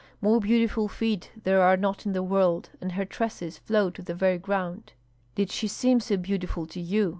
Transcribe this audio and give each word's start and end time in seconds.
_more 0.19 0.39
beautiful 0.39 0.87
feet 0.87 1.29
there 1.43 1.61
are 1.61 1.77
not 1.77 2.07
in 2.07 2.11
the 2.13 2.23
world, 2.23 2.71
and 2.81 2.93
her 2.93 3.05
tresses 3.05 3.59
flow 3.59 3.91
to 3.91 4.01
the 4.01 4.15
very 4.15 4.39
ground." 4.39 4.93
"Did 5.35 5.51
she 5.51 5.67
seem 5.67 5.99
so 5.99 6.17
beautiful 6.17 6.65
to 6.65 6.79
you? 6.81 7.09